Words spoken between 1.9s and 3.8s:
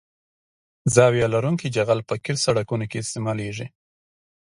په قیر سرکونو کې استعمالیږي